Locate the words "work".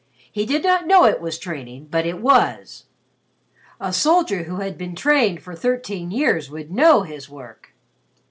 7.29-7.75